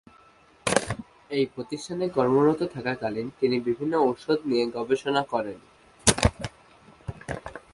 এই 1.37 1.45
প্রতিষ্ঠানে 1.55 2.05
কর্মরত 2.17 2.61
থাকাকালীন 2.75 3.27
তিনি 3.39 3.57
বিভিন্ন 3.67 3.93
ঔষধ 4.07 4.39
নিয়ে 4.49 4.65
গবেষণা 4.77 5.21
করেন। 5.33 5.59